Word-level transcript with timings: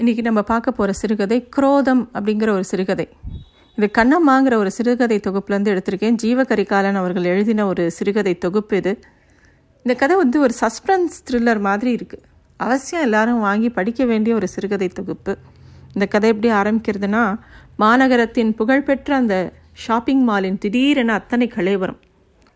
இன்றைக்கி 0.00 0.22
நம்ம 0.26 0.40
பார்க்க 0.42 0.70
போகிற 0.70 0.92
சிறுகதை 0.92 1.36
குரோதம் 1.54 2.00
அப்படிங்கிற 2.16 2.48
ஒரு 2.48 2.64
சிறுகதை. 2.64 3.04
இது 3.78 3.86
கண்ணம்மாங்கிற 3.98 4.54
ஒரு 4.62 4.70
சிறுகதை 4.76 5.20
தொகுப்புலேருந்து 5.26 5.72
எடுத்திருக்கேன். 5.72 6.16
ஜீவகரிகாலன் 6.22 6.98
அவர்கள் 7.00 7.26
எழுதின 7.32 7.66
ஒரு 7.66 7.84
சிறுகதை 7.90 8.32
தொகுப்பு 8.44 8.76
இது. 8.76 8.92
இந்த 9.84 9.94
கதை 9.94 10.16
வந்து 10.16 10.38
ஒரு 10.40 10.54
சஸ்பென்ஸ் 10.60 11.18
த்ரில்லர் 11.28 11.60
மாதிரி 11.66 11.90
இருக்குது 11.96 12.24
அவசியம் 12.60 13.02
எல்லாரும் 13.02 13.40
வாங்கி 13.40 13.68
படிக்க 13.78 14.04
வேண்டிய 14.04 14.34
ஒரு 14.34 14.48
சிறுகதை 14.54 14.88
தொகுப்பு. 14.88 15.34
இந்த 15.94 16.06
கதை 16.14 16.30
எப்படி 16.30 16.50
ஆரம்பிக்கிறதுனா 16.60 17.22
மாநகரத்தின் 17.84 18.52
புகழ்பெற்ற 18.60 19.14
அந்த 19.16 19.36
ஷாப்பிங் 19.84 20.24
மாலின் 20.28 20.58
திடீரென 20.64 21.12
அத்தனை 21.12 21.48
கலைவரம் 21.56 22.00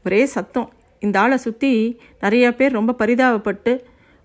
ஒரே 0.04 0.22
சத்தம். 0.36 0.68
இந்த 0.98 1.18
ஆளை 1.24 1.38
சுற்றி 1.38 1.72
நிறைய 2.20 2.54
பேர் 2.54 2.76
ரொம்ப 2.78 2.96
பரிதாபப்பட்டு 3.02 3.74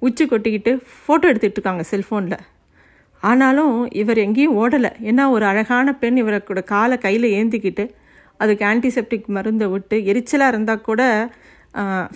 உச்சி 0.01 0.25
கொட்டிக்கிட்டு 0.25 0.71
ஃபோட்டோ 0.99 1.25
எடுத்துகிட்டு 1.31 1.59
இருக்காங்க 1.59 1.85
செல்ஃபோனில் 1.91 2.39
ஆனாலும் 3.29 3.73
இவர் 4.01 4.19
எங்கேயும் 4.25 4.57
ஓடலை. 4.61 4.91
ஏன்னா 5.09 5.23
ஒரு 5.35 5.45
அழகான 5.51 5.93
பெண் 6.01 6.19
இவரோட 6.21 6.61
காலை 6.73 6.97
கையில் 7.05 7.27
ஏந்திக்கிட்டு 7.39 7.85
அதுக்கு 8.43 8.63
ஆன்டிசெப்டிக் 8.71 9.27
மருந்தை 9.37 9.67
விட்டு 9.73 9.97
எரிச்சலாக 10.11 10.53
இருந்தால் 10.53 10.85
கூட 10.89 11.01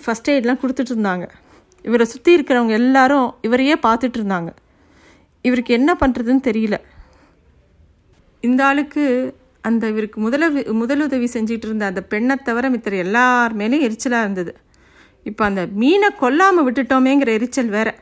ஃபஸ்ட் 0.02 0.30
எய்ட்லாம் 0.32 0.60
கொடுத்துட்டு 0.62 0.92
இருந்தாங்க. 0.94 1.26
இவரை 1.88 2.06
சுற்றி 2.12 2.30
இருக்கிறவங்க 2.36 2.74
எல்லாரும் 2.82 3.28
இவரையே 3.46 3.76
பார்த்துட்டு 3.86 4.18
இருந்தாங்க. 4.20 4.50
இவருக்கு 5.48 5.72
என்ன 5.78 5.90
பண்ணுறதுன்னு 6.00 6.42
தெரியல. 6.48 6.76
இந்த 8.48 8.60
ஆளுக்கு 8.68 9.04
அந்த 9.68 9.84
இவருக்கு 9.92 10.18
முதல 10.24 10.48
முதலுதவி 10.80 11.28
செஞ்சிகிட்டு 11.36 11.66
இருந்த 11.68 11.84
அந்த 11.90 12.02
பெண்ணை 12.12 12.34
தவிர 12.48 12.66
மித்தர் 12.74 12.96
எல்லார் 13.04 13.54
மேலேயும் 13.60 13.86
எரிச்சலாக 13.88 14.26
இருந்தது. 14.26 14.52
இப்போ 15.30 15.42
அந்த 15.50 15.62
மீனை 15.82 16.08
கொல்லாமல் 16.22 16.66
விட்டுட்டோமேங்கிற 16.66 17.30
எரிச்சல் 17.38 17.72
வேறு. 17.76 17.94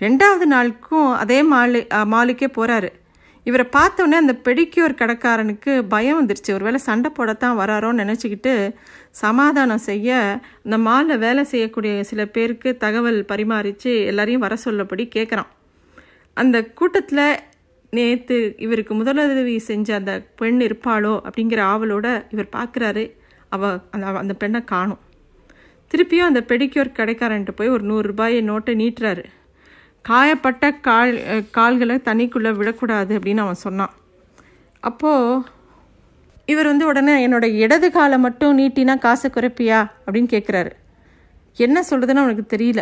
ரெண்டாவது 0.00 0.46
நாளுக்கும் 0.52 1.10
அதே 1.12 1.38
மாலு 1.52 1.80
மாலுக்கே 2.14 2.48
போகிறாரு 2.56 2.88
இவரை 3.46 3.66
பார்த்தோன்னே 3.76 4.16
அந்த 4.22 4.34
பெடிக்யூர் 4.44 4.94
கடைக்காரனுக்கு 5.00 5.72
பயம் 5.88 6.18
வந்துருச்சு. 6.20 6.50
ஒரு 6.52 6.64
வேளை 6.64 6.78
சண்டை 6.78 7.10
போடத்தான் 7.18 7.58
வராரோன்னு 7.60 8.02
நினச்சிக்கிட்டு 8.02 8.74
சமாதானம் 9.10 9.84
செய்ய 9.88 10.18
அந்த 10.64 10.78
மாலில் 10.88 11.18
வேலை 11.18 11.44
செய்யக்கூடிய 11.44 11.92
சில 12.04 12.26
பேருக்கு 12.26 12.76
தகவல் 12.76 13.20
பரிமாறித்து 13.28 13.92
எல்லாரையும் 14.04 14.44
வர 14.46 14.56
சொல்லபடி 14.64 15.06
கேட்குறான் 15.14 15.50
அந்த 16.34 16.56
கூட்டத்தில் 16.64 17.24
நேற்று 17.90 18.38
இவருக்கு 18.56 18.94
முதலுதவி 18.94 19.56
செஞ்ச 19.70 19.94
அந்த 19.94 20.12
பெண் 20.36 20.60
இருப்பாளோ 20.60 21.14
அப்படிங்கிற 21.26 21.60
ஆவலோட 21.72 22.06
இவர் 22.30 22.54
பார்க்குறாரு 22.56 23.04
அவ 23.48 23.80
அந்த 23.90 24.06
அந்த 24.06 24.34
பெண்ணை 24.34 24.64
காணும். 24.64 25.00
திருப்பியும் 25.90 26.30
அந்த 26.30 26.40
பெடிக்யூர் 26.48 26.96
கடைக்காரன்ட்டு 26.98 27.56
போய் 27.56 27.68
ஒரு 27.68 27.84
நூறுரூபாயை 27.90 28.40
நோட்டை 28.50 28.74
நீட்டுறாரு. 28.82 29.24
காயப்பட்ட 30.08 30.72
கால் 30.86 31.12
கால்களை 31.50 31.96
தண்ணிக்குள்ளே 32.04 32.50
விடக்கூடாது 32.50 33.18
அப்படின்னு 33.18 33.44
அவன் 33.44 33.64
சொன்னான். 33.66 33.92
அப்போது 34.80 35.42
இவர் 36.46 36.66
வந்து 36.66 36.86
உடனே 36.86 37.14
என்னோட 37.26 37.44
இடது 37.64 37.90
காலை 37.90 38.18
மட்டும் 38.18 38.58
நீட்டினா 38.58 38.98
காசை 38.98 39.30
குறைப்பியா? 39.30 39.78
அப்படின்னு 40.04 40.28
கேட்குறாரு 40.34 40.70
என்ன 41.56 41.84
சொல்கிறதுன்னு 41.90 42.22
அவனுக்கு 42.24 42.56
தெரியல. 42.56 42.80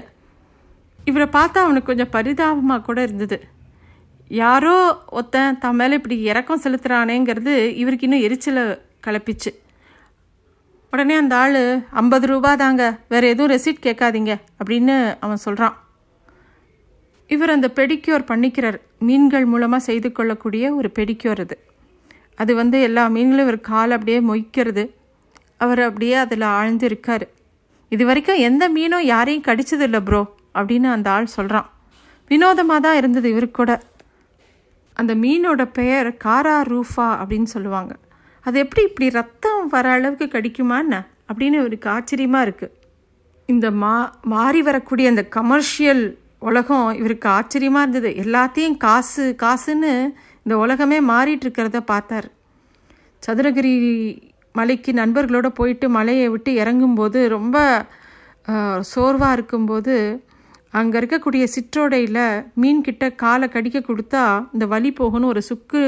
இவரை 1.04 1.26
பார்த்தா 1.32 1.58
அவனுக்கு 1.66 1.82
கொஞ்சம் 1.82 2.10
பரிதாபமாக 2.10 2.82
கூட 2.82 3.02
இருந்தது. 3.02 3.38
யாரோ 4.28 4.76
ஒருத்தன் 5.08 5.58
தன் 5.58 5.74
மேலே 5.74 5.94
இப்படி 5.94 6.16
இறக்கம் 6.22 6.62
செலுத்துகிறானேங்கிறது 6.62 7.54
இவருக்கு 7.82 8.06
இன்னும் 8.08 8.24
எரிச்சலை 8.26 8.62
கலப்பிச்சு. 9.06 9.50
உடனே 10.90 11.14
அந்த 11.14 11.36
ஆள் 11.36 11.84
ஐம்பது 11.90 12.26
ரூபா 12.26 12.54
தாங்க 12.54 12.98
வேறு 13.08 13.28
எதுவும் 13.28 13.52
ரெசிப்ட் 13.56 13.86
கேட்காதீங்க 13.86 14.34
அப்படின்னு 14.60 15.16
அவன் 15.20 15.44
சொல்கிறான் 15.46 15.74
இவர் 17.34 17.54
அந்த 17.54 17.68
பெடிக்யூர் 17.78 18.28
பண்ணிக்கிறார் 18.30 18.78
மீன்கள் 19.08 19.46
மூலமாக 19.52 19.86
செய்து 19.88 20.08
கொள்ளக்கூடிய 20.12 20.64
ஒரு 20.78 20.88
பெடிக்யூர் 20.98 21.40
அது. 21.44 21.56
அது 22.42 22.52
வந்து 22.60 22.76
எல்லா 22.88 23.04
மீன்களும் 23.16 23.46
இவர் 23.46 23.60
கால் 23.70 23.94
அப்படியே 23.96 24.18
மொய்க்கிறது. 24.30 24.84
அவர் 25.64 25.82
அப்படியே 25.88 26.14
அதில் 26.24 26.46
ஆழ்ந்து 26.56 26.86
இருக்கார் 26.90 27.26
இது 27.92 28.04
வரைக்கும் 28.08 28.42
எந்த 28.48 28.64
மீனும் 28.76 29.08
யாரையும் 29.12 29.46
கடிச்சதில்லை 29.48 30.00
ப்ரோ 30.08 30.22
அப்படின்னு 30.58 30.88
அந்த 30.96 31.08
ஆள் 31.16 31.34
சொல்கிறான் 31.36 31.68
வினோதமாக 32.30 32.80
தான் 32.86 32.98
இருந்தது 33.00 33.28
இவருக்கு 33.34 33.58
கூட. 33.60 33.72
அந்த 34.96 35.12
மீனோட 35.22 35.62
பெயர் 35.78 36.08
காரா 36.24 36.56
ரூஃபா 36.72 37.06
அப்படின்னு 37.20 37.48
சொல்லுவாங்க. 37.54 37.92
அது 38.46 38.56
எப்படி 38.64 38.82
இப்படி 38.88 39.06
ரத்தம் 39.18 39.66
வர 39.74 39.86
அளவுக்கு 39.96 40.26
கடிக்குமா 40.34 40.78
என்ன? 40.84 40.96
அப்படின்னு 41.28 41.58
இவருக்கு 41.62 41.88
ஆச்சரியமாக 41.90 42.46
இருக்குது 42.46 42.74
இந்த 43.48 43.66
மா 43.82 43.94
மாறி 44.32 44.60
வரக்கூடிய 44.62 45.08
அந்த 45.12 45.22
கமர்ஷியல் 45.36 46.04
உலகம் 46.50 46.86
இவருக்கு 47.00 47.28
ஆச்சரியமாக 47.38 47.84
இருந்தது. 47.84 48.10
எல்லாத்தையும் 48.24 48.76
காசு 48.84 49.24
காசுன்னு 49.42 49.92
இந்த 50.44 50.54
உலகமே 50.64 50.98
மாறிட்டு 51.10 51.44
இருக்கிறத 51.46 51.80
பார்த்தார். 51.92 52.28
சதுரகிரி 53.26 53.74
மலைக்கு 54.58 54.90
நண்பர்களோடு 55.00 55.50
போயிட்டு 55.58 55.86
மலையை 55.98 56.26
விட்டு 56.32 56.50
இறங்கும்போது 56.62 57.20
ரொம்ப 57.36 57.56
சோர்வாக 58.92 59.36
இருக்கும்போது 59.36 59.94
அங்கே 60.78 60.96
இருக்கக்கூடிய 61.00 61.44
சிற்றோடையில் 61.54 62.24
மீன்கிட்ட 62.62 63.04
காலை 63.22 63.46
கடிக்க 63.54 63.78
கொடுத்தா 63.88 64.22
இந்த 64.54 64.64
வலி 64.72 64.90
போகணும் 65.00 65.32
ஒரு 65.32 65.42
சுக்கு 65.48 65.82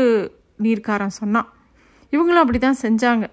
நீர்க்காரன் 0.65 1.19
சொன்னான். 1.21 1.49
இவங்களும் 2.13 2.43
அப்படி 2.43 2.61
தான் 2.67 2.83
செஞ்சாங்க. 2.85 3.27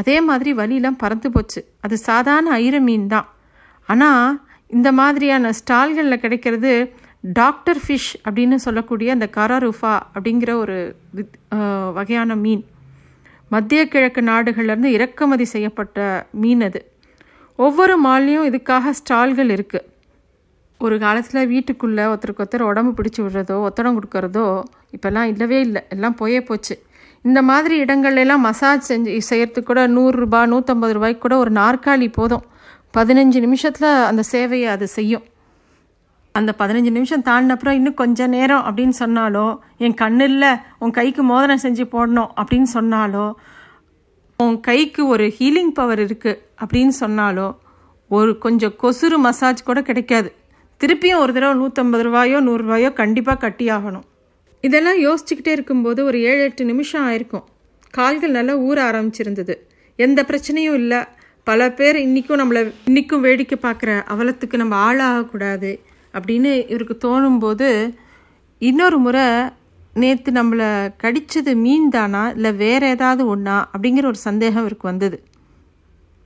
அதே 0.00 0.16
மாதிரி 0.28 0.50
வலியெலாம் 0.60 1.00
பறந்து 1.02 1.28
போச்சு. 1.34 1.60
அது 1.84 1.96
சாதாரண 2.08 2.50
ஐர 2.66 2.76
மீன் 2.88 3.06
தான். 3.14 3.28
ஆனால் 3.88 4.26
இந்த 4.76 4.88
மாதிரியான 5.00 5.52
ஸ்டால்களில் 5.60 6.22
கிடைக்கிறது 6.24 6.72
டாக்டர் 7.38 7.80
ஃபிஷ் 7.84 8.10
அப்படின்னு 8.26 8.56
சொல்லக்கூடிய 8.64 9.08
அந்த 9.16 9.26
கராரூஃபா 9.36 9.94
அப்படிங்கிற 10.14 10.50
ஒரு 10.64 10.76
வித் 11.16 11.34
வகையான 11.98 12.36
மீன். 12.44 12.62
மத்திய 13.54 13.80
கிழக்கு 13.92 14.20
நாடுகள்லேருந்து 14.30 14.90
இறக்குமதி 14.96 15.46
செய்யப்பட்ட 15.54 15.98
மீன் 16.42 16.62
அது. 16.68 16.80
ஒவ்வொரு 17.58 17.94
மால்லையும் 18.06 18.46
இதுக்காக 18.50 18.92
ஸ்டால்கள் 19.00 19.50
இருக்குது 19.56 19.88
ஒரு 20.80 20.96
காலத்தில் 21.04 21.48
வீட்டுக்குள்ளே 21.54 22.04
ஒருத்தருக்கு 22.10 22.42
ஒருத்தர் 22.44 22.68
உடம்பு 22.68 22.92
பிடிச்சி 22.98 23.20
விடுறதோ 23.24 23.56
ஒத்தடம் 23.68 23.96
கொடுக்கறதோ 23.96 24.46
இப்போல்லாம் 24.96 25.28
இல்லவே 25.32 25.58
இல்லை. 25.66 25.82
எல்லாம் 25.94 26.16
போயே 26.20 26.40
போச்சு. 26.50 26.74
இந்த 27.28 27.40
மாதிரி 27.50 27.74
இடங்கள்லாம் 27.84 28.44
மசாஜ் 28.48 28.88
செஞ்சு 28.90 29.18
செய்கிறதுக்கு 29.30 29.68
கூட 29.70 29.82
நூறுரூபா 29.96 30.40
நூற்றம்பது 30.52 30.94
ரூபாய்க்கு 30.98 31.24
கூட 31.26 31.36
ஒரு 31.42 31.52
நாற்காலி 31.60 32.08
போதும். 32.18 32.44
பதினஞ்சு 32.96 33.40
நிமிஷத்தில் 33.40 33.88
அந்த 33.88 34.22
சேவையை 34.32 34.66
அது 34.66 34.86
செய்யும். 34.86 35.22
அந்த 36.32 36.54
பதினஞ்சு 36.58 36.90
நிமிஷம் 36.90 37.22
தாண்டினப்புறம் 37.22 37.70
இன்னும் 37.70 37.94
கொஞ்சம் 37.94 38.28
நேரம் 38.28 38.64
அப்படின்னு 38.66 38.92
சொன்னாலோ 38.98 39.58
என் 39.76 39.96
கண்ணு 40.00 40.20
இல்லை 40.20 40.50
உன் 40.78 40.90
கைக்கு 40.90 41.22
மோதிரம் 41.22 41.62
செஞ்சு 41.62 41.84
போடணும் 41.94 42.30
அப்படின்னு 42.40 42.68
சொன்னாலோ 42.74 43.32
உன் 44.36 44.60
கைக்கு 44.60 45.06
ஒரு 45.06 45.24
ஹீலிங் 45.38 45.72
பவர் 45.78 45.98
இருக்குது 45.98 46.38
அப்படின்னு 46.64 46.92
சொன்னாலோ 47.00 47.56
ஒரு 48.08 48.38
கொஞ்சம் 48.38 48.74
கொசுறு 48.82 49.16
மசாஜ் 49.16 49.62
கூட 49.62 49.82
கிடைக்காது. 49.82 50.34
திருப்பியும் 50.80 51.16
ஒரு 51.16 51.32
தடவை 51.32 51.54
நூற்றம்பது 51.60 52.00
ரூபாயோ 52.00 52.40
நூறுரூவாயோ 52.40 52.92
கண்டிப்பாக 52.92 53.38
கட்டி 53.38 53.66
ஆகணும். 53.66 54.06
இதெல்லாம் 54.60 54.98
யோசிச்சுக்கிட்டே 54.98 55.48
இருக்கும்போது 55.48 56.04
ஒரு 56.04 56.22
ஏழு 56.22 56.42
எட்டு 56.42 56.64
நிமிஷம் 56.64 57.10
ஆயிருக்கும். 57.10 57.44
கால்கள் 57.90 58.30
நல்லா 58.30 58.54
ஊற 58.58 58.78
ஆரம்பிச்சிருந்தது. 58.90 59.54
எந்த 59.96 60.22
பிரச்சனையும் 60.22 60.78
இல்லை. 60.82 61.04
பல 61.44 61.72
பேர் 61.72 61.96
இன்றைக்கும் 61.96 62.38
நம்மளை 62.38 62.74
இன்றைக்கும் 62.84 63.20
வேடிக்கை 63.20 63.58
பார்க்குற 63.62 63.90
அவலத்துக்கு 64.10 64.56
நம்ம 64.56 64.94
ஆளாகக்கூடாது 64.94 65.78
அப்படின்னு 66.12 66.70
இவருக்கு 66.70 66.96
தோணும்போது 67.04 67.94
இன்னொரு 68.58 68.98
முறை 68.98 69.22
நேற்று 69.94 70.32
நம்மளை 70.32 70.92
கடித்தது 71.02 71.54
மீன் 71.54 71.88
தானா 71.88 72.28
இல்லை 72.28 72.52
வேறு 72.52 72.86
ஏதாவது 72.86 73.26
ஒன்றா 73.26 73.70
அப்படிங்கிற 73.78 74.04
ஒரு 74.04 74.16
சந்தேகம் 74.16 74.58
இவருக்கு 74.58 74.88
வந்தது. 74.88 75.24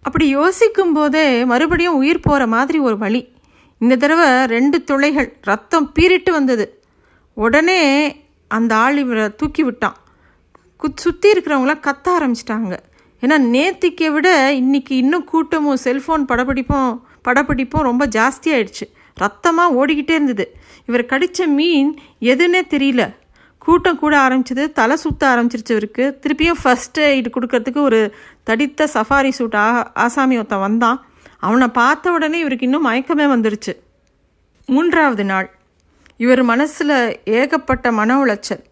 அப்படி 0.02 0.28
யோசிக்கும் 0.28 0.92
போதே 0.92 1.44
மறுபடியும் 1.44 1.94
உயிர் 1.94 2.20
போகிற 2.20 2.46
மாதிரி 2.46 2.78
ஒரு 2.78 2.98
வழி. 2.98 3.32
இந்த 3.78 3.96
தடவை 3.96 4.44
ரெண்டு 4.46 4.84
துளைகள் 4.84 5.36
ரத்தம் 5.40 5.92
பீறிட்டு 6.00 6.30
வந்தது. 6.30 6.82
உடனே 7.34 7.80
அந்த 8.48 8.74
ஆள் 8.74 8.96
இவரை 8.96 9.34
தூக்கி 9.36 9.62
விட்டான். 9.62 9.96
குத் 10.82 10.96
சுற்றி 10.96 11.32
இருக்கிறவங்களாம் 11.32 11.84
கத்த 11.86 12.08
ஆரம்பிச்சிட்டாங்க. 12.18 12.78
ஏன்னா 13.24 13.36
நேத்திக்கை 13.54 14.12
விட 14.12 14.52
இன்றைக்கி 14.52 14.96
இன்னும் 15.02 15.24
கூட்டமும் 15.24 15.78
செல்ஃபோன் 15.84 16.24
படப்பிடிப்பும் 16.28 17.00
படப்பிடிப்பும் 17.28 17.86
ரொம்ப 17.90 18.06
ஜாஸ்தியாயிடுச்சு 18.06 18.86
ரத்தமாக 19.14 19.86
ஓடிக்கிட்டே 19.86 20.10
இருந்தது. 20.10 20.56
இவர் 20.86 21.06
கடித்த 21.06 21.46
மீன் 21.46 21.98
எதுன்னே 22.20 22.60
தெரியல. 22.70 23.14
கூட்டம் 23.58 23.98
கூட 23.98 24.28
ஆரம்பிச்சது 24.28 24.72
தலை 24.72 24.96
சுத்த 24.96 25.26
ஆரம்பிச்சிருச்சு 25.26 25.70
இவருக்கு. 25.70 26.20
திருப்பியும் 26.20 26.58
ஃபஸ்ட் 26.64 26.98
எய்டு 26.98 27.26
கொடுக்கறதுக்கு 27.36 27.78
ஒரு 27.78 28.14
தடித்த 28.42 28.88
சஃபாரி 28.94 29.28
சூட் 29.28 29.54
ஆ 29.54 29.92
ஆசாமி 29.94 30.34
ஒருத்தன் 30.36 30.58
வந்தான். 30.58 31.06
அவனை 31.38 31.68
பார்த்த 31.68 32.12
உடனே 32.12 32.38
இவருக்கு 32.38 32.64
இன்னும் 32.64 32.86
மயக்கமே 32.86 33.26
வந்துருச்சு. 33.34 33.76
மூன்றாவது 34.66 35.24
நாள். 35.24 35.50
இவர் 36.16 36.42
மனசில் 36.42 37.20
ஏகப்பட்ட 37.24 37.92
மன 37.92 38.24
உளைச்சல். 38.24 38.64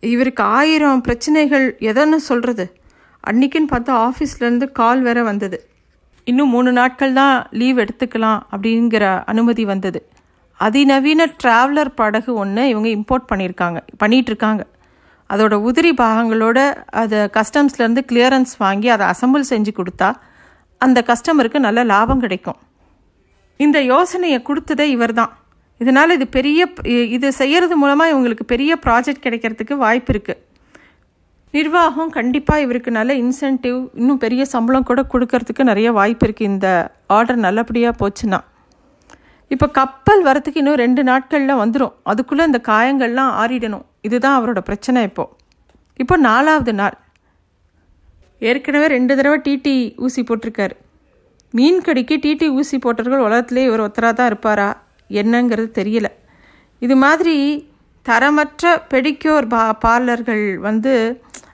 இவருக்கு 0.00 0.42
ஆயிரம் 0.42 1.00
பிரச்சனைகள் 1.00 1.76
எதன்னு 1.80 2.16
சொல்கிறது 2.16 2.77
அன்றைக்கின்னு 3.24 3.72
பார்த்தா 3.72 3.94
ஆஃபீஸ்லேருந்து 4.06 4.66
கால் 4.80 5.00
வேற 5.06 5.18
வந்தது. 5.30 5.58
இன்னும் 6.26 6.52
மூணு 6.54 6.70
நாட்கள் 6.78 7.12
தான் 7.20 7.34
லீவ் 7.60 7.78
எடுத்துக்கலாம் 7.84 8.40
அப்படிங்கிற 8.52 9.04
அனுமதி 9.32 9.64
வந்தது. 9.72 10.00
அதிநவீன 10.60 11.26
ட்ராவலர் 11.42 11.90
படகு 12.00 12.30
ஒன்று 12.42 12.62
இவங்க 12.72 12.88
இம்போர்ட் 12.98 13.28
பண்ணியிருக்காங்க 13.30 13.78
பண்ணிகிட்ருக்காங்க 14.02 14.62
இருக்காங்க 14.62 14.64
அதோட 15.30 15.54
உதிரி 15.68 15.90
பாகங்களோட 16.00 16.58
அதை 17.02 17.18
கஸ்டம்ஸ்லேருந்து 17.36 18.02
கிளியரன்ஸ் 18.10 18.54
வாங்கி 18.64 18.88
அதை 18.94 19.04
அசம்பிள் 19.12 19.50
செஞ்சு 19.52 19.72
கொடுத்தா 19.78 20.08
அந்த 20.80 20.98
கஸ்டமருக்கு 21.10 21.58
நல்ல 21.66 21.80
லாபம் 21.92 22.22
கிடைக்கும். 22.24 22.58
இந்த 23.60 23.78
யோசனையை 23.92 24.38
கொடுத்ததே 24.48 24.86
இவர் 24.96 25.14
தான் 25.20 25.32
இதனால் 25.80 26.14
இது 26.16 26.26
பெரிய 26.36 26.60
இது 27.16 27.28
செய்கிறது 27.40 27.74
மூலமாக 27.82 28.12
இவங்களுக்கு 28.12 28.44
பெரிய 28.52 28.72
ப்ராஜெக்ட் 28.86 29.24
கிடைக்கிறதுக்கு 29.26 29.74
வாய்ப்பு 29.84 30.12
இருக்குது 30.14 30.40
நிர்வாகம் 31.56 32.10
கண்டிப்பாக 32.16 32.64
இவருக்கு 32.64 32.90
நல்ல 32.98 33.12
இன்சென்டிவ் 33.22 33.78
இன்னும் 34.00 34.20
பெரிய 34.24 34.42
சம்பளம் 34.54 34.86
கூட 34.88 35.00
கொடுக்கறதுக்கு 35.12 35.62
நிறைய 35.70 35.88
வாய்ப்பு 35.98 36.24
இருக்குது 36.26 36.50
இந்த 36.52 36.68
ஆர்டர் 37.16 37.44
நல்லபடியாக 37.44 37.98
போச்சுன்னா. 38.00 38.38
இப்போ 39.54 39.66
கப்பல் 39.78 40.22
வரத்துக்கு 40.28 40.60
இன்னும் 40.62 40.80
ரெண்டு 40.82 41.02
நாட்களில் 41.10 41.60
வந்துடும் 41.60 41.94
அதுக்குள்ளே 42.10 42.44
இந்த 42.50 42.60
காயங்கள்லாம் 42.70 43.32
ஆறிடணும். 43.42 43.84
இதுதான் 44.06 44.36
அவரோட 44.38 44.60
பிரச்சனை 44.68 45.02
இப்போது 45.08 45.32
இப்போ 46.02 46.16
நாலாவது 46.28 46.72
நாள். 46.80 46.96
ஏற்கனவே 48.48 48.86
ரெண்டு 48.96 49.12
தடவை 49.18 49.38
டிடி 49.46 49.76
ஊசி 50.06 50.22
போட்டிருக்காரு. 50.22 50.74
மீன் 51.54 51.80
கடிக்கு 51.86 52.16
டிடி 52.24 52.46
ஊசி 52.58 52.76
போட்டவர்கள் 52.84 53.24
உலகத்திலே 53.28 53.64
இவர் 53.68 53.84
ஒத்தராக 53.86 54.12
தான் 54.18 54.30
இருப்பாரா? 54.30 54.68
என்னங்கிறது 55.20 55.70
தெரியல. 55.80 56.08
இது 56.86 56.96
மாதிரி 57.04 57.36
தரமற்ற 58.06 58.74
பெடிக்யூர் 58.92 59.46
பா 59.54 59.62
பார்லர்கள் 59.84 60.44
வந்து 60.66 60.92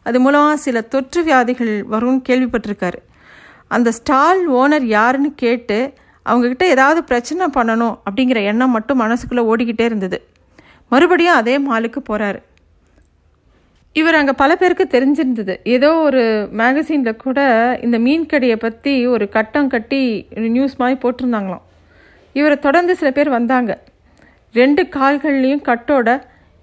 அது 0.07 0.19
மூலமாக 0.21 0.63
சில 0.67 0.81
தொற்று 0.95 1.21
வியாதிகள் 1.29 1.75
வரும்னு 1.93 2.21
கேள்விப்பட்டிருக்காரு. 2.29 2.99
அந்த 3.75 3.91
ஸ்டால் 3.99 4.43
ஓனர் 4.61 4.87
யாருன்னு 4.97 5.31
கேட்டு 5.43 5.79
அவங்கக்கிட்ட 6.27 6.67
ஏதாவது 6.75 7.01
பிரச்சனை 7.11 7.47
பண்ணணும் 7.57 7.95
அப்படிங்கிற 8.07 8.39
எண்ணம் 8.51 8.75
மட்டும் 8.77 9.01
மனசுக்குள்ளே 9.01 9.43
ஓடிக்கிட்டே 9.51 9.85
இருந்தது. 9.91 10.19
மறுபடியும் 10.93 11.39
அதே 11.41 11.55
மாலுக்கு 11.69 12.01
போகிறாரு 12.11 12.41
இவர் 13.99 14.19
அங்கே 14.19 14.33
பல 14.41 14.53
பேருக்கு 14.61 14.85
தெரிஞ்சிருந்தது. 14.95 15.55
ஏதோ 15.75 15.91
ஒரு 16.07 16.23
மேகசீனில் 16.61 17.21
கூட 17.25 17.41
இந்த 17.83 17.97
மீன் 18.07 18.25
கடையை 18.27 18.57
பற்றி 18.57 18.95
ஒரு 19.15 19.25
கட்டம் 19.37 19.69
கட்டி 19.75 20.01
நியூஸ் 20.55 20.75
மாதிரி 20.81 20.97
போட்டிருந்தாங்களாம். 21.03 21.65
இவரை 22.39 22.57
தொடர்ந்து 22.59 22.95
சில 23.01 23.11
பேர் 23.11 23.37
வந்தாங்க. 23.39 23.73
ரெண்டு 24.55 24.83
கால்கள்லேயும் 24.97 25.65
கட்டோட 25.71 26.09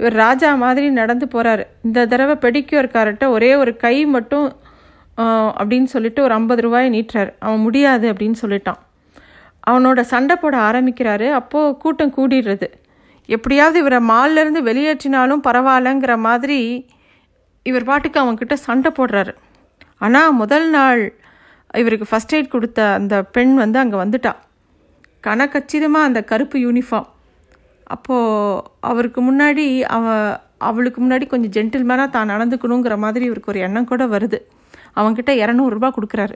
இவர் 0.01 0.15
ராஜா 0.23 0.49
மாதிரி 0.63 0.87
நடந்து 0.99 1.25
போகிறாரு 1.33 1.63
இந்த 1.87 2.05
தடவை 2.11 2.35
பெடிக்யூர்கார்ட்ட 2.43 3.25
ஒரே 3.35 3.49
ஒரு 3.61 3.71
கை 3.83 3.95
மட்டும் 4.15 4.47
அப்படின்னு 5.59 5.89
சொல்லிட்டு 5.93 6.21
ஒரு 6.27 6.33
ஐம்பது 6.37 6.61
ரூபாய் 6.65 6.87
நீட்டுறார். 6.95 7.31
அவன் 7.45 7.63
முடியாது 7.65 8.05
அப்படின்னு 8.11 8.37
சொல்லிட்டான். 8.43 8.79
அவனோட 9.69 9.99
சண்டை 10.13 10.35
போட 10.43 10.55
ஆரம்பிக்கிறாரு. 10.69 11.27
அப்போது 11.39 11.75
கூட்டம் 11.83 12.13
கூடிடுறது. 12.17 12.67
எப்படியாவது 13.29 13.77
இவரை 13.83 13.99
மால்லேருந்து 14.11 14.61
வெளியேற்றினாலும் 14.69 15.43
பரவாயில்லங்கிற 15.47 16.13
மாதிரி 16.27 16.59
இவர் 17.69 17.87
பாட்டுக்கு 17.89 18.19
அவன்கிட்ட 18.23 18.55
சண்டை 18.67 18.91
போடுறாரு. 18.99 19.33
ஆனால் 20.05 20.37
முதல் 20.41 20.67
நாள் 20.75 21.03
இவருக்கு 21.81 22.07
ஃபஸ்ட் 22.11 22.33
எய்ட் 22.37 22.53
கொடுத்த 22.55 22.79
அந்த 22.99 23.15
பெண் 23.35 23.53
வந்து 23.63 23.79
அங்கே 23.83 23.97
வந்துட்டா. 24.03 24.33
கனக்கச்சிதமாக 25.27 26.09
அந்த 26.09 26.21
கருப்பு 26.31 26.57
யூனிஃபார்ம் 26.67 27.09
அப்போது 27.95 28.61
அவருக்கு 28.89 29.19
முன்னாடி 29.29 29.65
அவ 29.97 30.05
அவளுக்கு 30.69 30.99
முன்னாடி 31.03 31.25
கொஞ்சம் 31.33 31.53
ஜென்டில்மேனாக 31.57 32.09
தான் 32.15 32.31
நடந்துக்கணுங்கிற 32.33 32.95
மாதிரி 33.03 33.23
இவருக்கு 33.29 33.51
ஒரு 33.53 33.59
எண்ணம் 33.67 33.89
கூட 33.91 34.03
வருது. 34.15 34.39
அவன்கிட்ட 34.99 35.31
இரநூறுபா 35.43 35.89
கொடுக்குறாரு. 35.97 36.35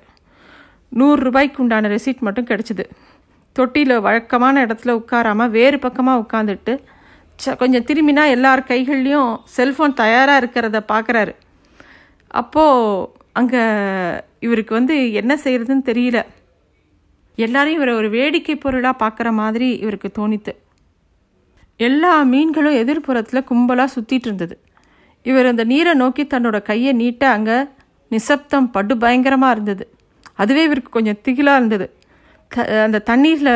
நூறுரூபாய்க்கு 0.92 1.62
உண்டான 1.64 1.90
ரெசிப்ட் 1.96 2.26
மட்டும் 2.28 2.50
கிடச்சிது. 2.52 2.86
தொட்டியில் 3.56 4.04
வழக்கமான 4.08 4.64
இடத்துல 4.66 4.94
உட்காராமல் 5.02 5.54
வேறு 5.58 5.78
பக்கமாக 5.86 6.24
உட்காந்துட்டு 6.24 6.74
ச 7.40 7.56
கொஞ்சம் 7.62 7.86
திரும்பினா 7.88 8.24
எல்லார் 8.36 8.62
கைகள்லேயும் 8.72 9.32
செல்ஃபோன் 9.56 9.96
தயாராக 10.02 10.42
இருக்கிறத 10.42 10.80
பார்க்குறாரு 10.92 11.34
அப்போது 12.42 13.08
அங்கே 13.40 13.64
இவருக்கு 14.46 14.74
வந்து 14.80 14.96
என்ன 15.22 15.34
செய்கிறதுன்னு 15.44 15.90
தெரியல. 15.92 16.20
எல்லாரையும் 17.38 17.80
இவரை 17.80 17.94
ஒரு 18.02 18.10
வேடிக்கை 18.18 18.56
பொருளாக 18.56 19.02
பார்க்குற 19.04 19.30
மாதிரி 19.42 19.68
இவருக்கு 19.84 20.10
தோணித்து. 20.20 20.54
எல்லா 21.80 22.12
மீன்களும் 22.24 22.80
எதிர்ப்புறத்தில் 22.84 23.48
கும்பலாக 23.50 23.94
சுற்றிட்டு 23.96 24.28
இருந்தது. 24.30 24.56
இவர் 25.26 25.46
அந்த 25.46 25.64
நீரை 25.64 25.94
நோக்கி 25.94 26.24
தன்னோட 26.24 26.62
கையை 26.62 26.94
நீட்ட 26.94 27.24
அங்கே 27.30 27.58
நிசப்தம் 28.12 28.72
படு 28.72 28.94
பயங்கரமாக 28.98 29.56
இருந்தது. 29.56 29.86
அதுவே 30.36 30.64
இவருக்கு 30.64 30.92
கொஞ்சம் 30.92 31.20
திகிலாக 31.26 31.60
இருந்தது. 31.60 31.88
த 32.52 32.66
அந்த 32.84 33.04
தண்ணீரில் 33.10 33.56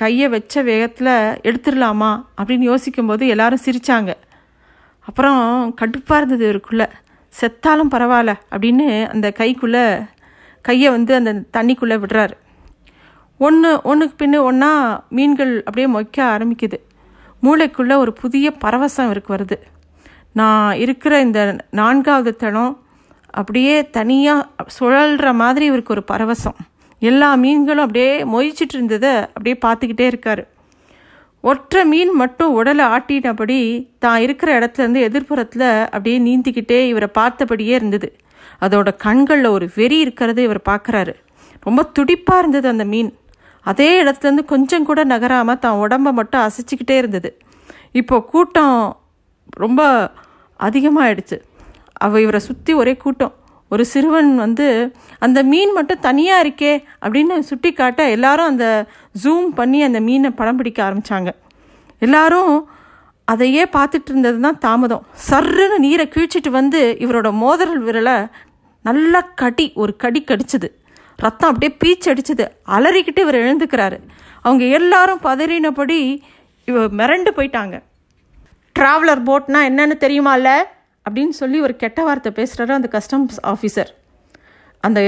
கையை 0.00 0.28
வச்ச 0.28 0.62
வேகத்தில் 0.62 1.12
எடுத்துடலாமா 1.48 2.10
அப்படின்னு 2.38 2.66
யோசிக்கும்போது 2.72 3.26
எல்லாரும் 3.26 3.64
சிரித்தாங்க 3.66 4.12
அப்புறம் 5.08 5.40
கடுப்பாக 5.80 6.20
இருந்தது 6.20 6.42
இவருக்குள்ளே. 6.48 6.86
செத்தாலும் 7.40 7.92
பரவாயில்ல 7.94 8.32
அப்படின்னு 8.54 8.86
அந்த 9.12 9.26
கைக்குள்ளே 9.40 9.84
கையை 10.68 10.88
வந்து 10.90 11.12
அந்த 11.14 11.32
தண்ணிக்குள்ளே 11.56 11.96
விடுறாரு. 12.02 12.34
ஒன்று 13.46 13.70
ஒன்றுக்கு 13.82 14.16
பின்னு 14.20 14.38
ஒன்றா 14.50 14.72
மீன்கள் 15.16 15.52
அப்படியே 15.64 15.88
மொய்க்க 15.94 16.18
ஆரம்பிக்குது. 16.34 16.78
மூளைக்குள்ளே 17.42 17.96
ஒரு 17.96 18.12
புதிய 18.12 18.52
பரவசம் 18.64 19.04
இவருக்கு 19.04 19.34
வருது. 19.34 19.56
நான் 20.32 20.76
இருக்கிற 20.76 21.20
இந்த 21.20 21.56
நான்காவது 21.70 22.36
தளம் 22.36 22.84
அப்படியே 23.30 23.90
தனியாக 23.90 24.46
சுழல்ற 24.80 25.34
மாதிரி 25.34 25.66
இவருக்கு 25.66 25.94
ஒரு 25.94 26.04
பரவசம். 26.12 26.58
எல்லா 26.98 27.34
மீன்களும் 27.34 27.84
அப்படியே 27.84 28.24
மொய்ச்சிட்டு 28.24 28.74
இருந்ததை 28.74 29.14
அப்படியே 29.14 29.56
பார்த்துக்கிட்டே 29.66 30.06
இருக்காரு. 30.12 30.44
ஒற்றை 31.40 31.84
மீன் 31.84 32.10
மட்டும் 32.10 32.52
உடலை 32.52 32.84
ஆட்டினபடி 32.84 33.88
தான் 33.98 34.20
இருக்கிற 34.20 34.58
இடத்துலேருந்து 34.58 35.02
எதிர்ப்புறத்தில் 35.08 35.82
அப்படியே 35.82 36.18
நீந்திக்கிட்டே 36.20 36.86
இவரை 36.86 37.08
பார்த்தபடியே 37.18 37.74
இருந்தது. 37.74 38.16
அதோட 38.60 38.96
கண்களில் 38.96 39.44
ஒரு 39.44 39.70
வெறி 39.74 39.98
இருக்கிறது 39.98 40.42
இவர் 40.42 40.62
பார்க்குறாரு. 40.68 41.14
ரொம்ப 41.60 41.90
துடிப்பாக 41.98 42.38
இருந்தது 42.38 42.68
அந்த 42.68 42.84
மீன். 42.84 43.16
அதே 43.70 43.88
இடத்துலேருந்து 44.02 44.44
கொஞ்சம் 44.52 44.86
கூட 44.88 45.00
நகராமல் 45.12 45.62
தான் 45.64 45.80
உடம்பை 45.84 46.10
மட்டும் 46.18 46.44
அசைச்சிக்கிட்டே 46.46 46.96
இருந்தது. 47.02 47.30
இப்போ 48.00 48.16
கூட்டம் 48.32 48.78
ரொம்ப 49.64 49.80
அதிகமாகிடுச்சு 50.60 51.38
அவள் 52.04 52.22
இவரை 52.24 52.40
சுற்றி 52.48 52.72
ஒரே 52.82 52.94
கூட்டம். 53.04 53.34
ஒரு 53.70 53.84
சிறுவன் 53.92 54.30
வந்து 54.44 54.66
அந்த 55.24 55.38
மீன் 55.50 55.72
மட்டும் 55.76 56.04
தனியாக 56.08 56.42
இருக்கே 56.44 56.72
அப்படின்னு 57.04 57.36
சுட்டி 57.48 57.70
காட்ட 57.72 58.02
எல்லாரும் 58.16 58.50
அந்த 58.52 58.66
ஜூம் 59.22 59.48
பண்ணி 59.58 59.78
அந்த 59.88 60.00
மீனை 60.08 60.30
படம் 60.40 60.58
பிடிக்க 60.60 60.80
ஆரம்பித்தாங்க 60.88 61.30
எல்லாரும் 62.06 62.52
அதையே 63.28 63.62
பார்த்துட்டு 63.76 64.10
இருந்தது 64.12 64.38
தான் 64.44 64.60
தாமதம். 64.64 65.04
சர்ருன்னு 65.28 65.78
நீரை 65.86 66.04
கீழ்ச்சிட்டு 66.14 66.50
வந்து 66.58 66.80
இவரோட 67.04 67.28
மோதல் 67.44 67.74
விரலை 67.86 68.16
நல்லா 68.84 69.20
கடி 69.42 69.66
ஒரு 69.82 69.92
கடி 70.02 70.20
கடிச்சது. 70.28 70.68
ரத்தம் 71.16 71.50
அப்படியே 71.52 71.72
பீச்சு 71.84 72.08
அடிச்சது 72.12 72.44
அலறிக்கிட்டு 72.76 73.20
இவர் 73.24 73.38
எழுந்துக்கிறாரு. 73.42 73.98
அவங்க 74.46 74.64
எல்லாரும் 74.78 75.20
பதறினபடி 75.22 75.98
இவ 76.64 76.84
மிரண்டு 77.00 77.30
போயிட்டாங்க. 77.36 77.76
ட்ராவலர் 78.78 79.22
போட்னா 79.28 79.60
என்னன்னு 79.70 79.96
தெரியுமால்ல? 80.04 80.50
அப்படின்னு 81.06 81.34
சொல்லி 81.40 81.58
ஒரு 81.60 81.76
கெட்ட 81.76 82.00
வார்த்தை 82.02 82.30
பேசுகிறாரு 82.38 82.72
அந்த 82.78 82.88
கஸ்டம்ஸ் 82.96 83.36
ஆஃபீஸர் 83.52 83.90
அந்த 84.80 85.00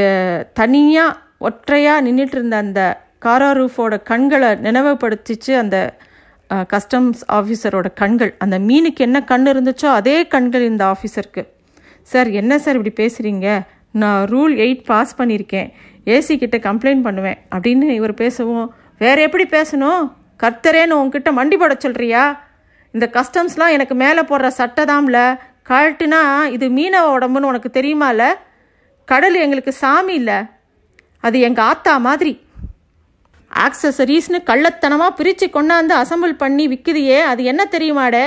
தனியாக 0.61 1.19
ஒற்றையாக 1.38 2.05
நின்றுட்டு 2.07 2.37
இருந்த 2.38 2.57
அந்த 2.57 2.81
காரா 3.25 3.49
ரூஃபோட 3.59 3.95
கண்களை 4.03 4.50
நினைவுபடுத்திச்சு 4.67 5.53
அந்த 5.57 5.77
கஸ்டம்ஸ் 6.73 7.23
ஆஃபீஸரோட 7.38 7.88
கண்கள். 7.95 8.33
அந்த 8.38 8.57
மீனுக்கு 8.59 9.03
என்ன 9.07 9.19
கண் 9.25 9.47
இருந்துச்சோ 9.47 9.88
அதே 10.00 10.27
கண்கள் 10.27 10.62
இந்த 10.62 10.85
ஆஃபீஸருக்கு 10.93 11.43
சார் 12.03 12.29
என்ன 12.41 12.59
சார் 12.59 12.79
இப்படி 12.81 12.95
பேசுகிறீங்க 13.03 13.49
நான் 13.93 14.23
ரூல் 14.29 14.55
எயிட் 14.65 14.85
பாஸ் 14.85 15.12
பண்ணியிருக்கேன். 15.21 15.69
ஏசி 16.15 16.35
கிட்ட 16.38 16.57
கம்ப்ளைண்ட் 16.57 17.07
பண்ணுவேன் 17.07 17.38
அப்படின்னு 17.55 17.87
இவர் 18.00 18.15
பேசவும் 18.15 18.67
வேற 18.99 19.17
எப்படி 19.23 19.45
பேசணும்? 19.57 20.03
கர்த்தரேன்னு 20.43 20.99
உங்ககிட்ட 21.00 21.31
மண்டி 21.33 21.57
போட 21.59 21.75
சொல்கிறியா 21.85 22.23
இந்த 22.95 23.07
கஸ்டம்ஸ்லாம் 23.12 23.75
எனக்கு 23.77 23.95
மேலே 23.95 24.21
போடுற 24.21 24.49
சட்டை 24.59 24.85
தாம்ல 24.85 25.19
கழட்டுனா 25.71 26.21
இது 26.57 26.67
மீனவ 26.69 27.09
உடம்புன்னு 27.17 27.50
உனக்கு 27.50 27.71
தெரியுமால? 27.81 28.21
கடல் 29.05 29.35
எங்களுக்கு 29.45 29.73
சாமி 29.73 30.15
இல்லை. 30.15 30.38
அது 31.21 31.41
எங்கள் 31.41 31.65
ஆத்தா 31.65 31.97
மாதிரி. 32.07 32.33
ஆக்சசரிஸ்னு 33.65 34.38
கள்ளத்தனமாக 34.50 35.17
பிரித்து 35.19 35.47
கொண்டாந்து 35.47 35.95
அசம்பிள் 36.03 36.41
பண்ணி 36.43 36.65
விற்குதியே 36.69 37.19
அது 37.33 37.43
என்ன 37.45 37.62
தெரியுமாடே? 37.71 38.25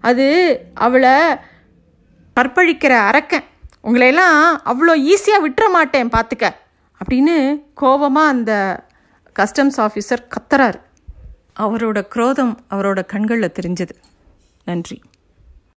அது 0.00 0.26
அவளை 0.74 1.14
கற்பழிக்கிற 2.36 2.94
அரக்கன். 3.10 3.46
உங்களையெல்லாம் 3.84 4.38
அவ்வளோ 4.70 4.94
ஈஸியாக 5.12 5.44
விட்டுற 5.46 5.66
மாட்டேன் 5.70 6.08
பார்த்துக்க 6.08 6.46
அப்படின்னு 7.04 7.62
கோபமாக 7.74 8.28
அந்த 8.28 8.84
கஸ்டம்ஸ் 9.38 9.76
ஆஃபீஸர் 9.76 10.28
கத்துறாரு. 10.28 10.80
அவரோட 11.60 12.08
குரோதம் 12.08 12.64
அவரோட 12.70 13.04
கண்களில் 13.04 13.52
தெரிஞ்சது. 13.60 13.94
நன்றி. 14.64 15.00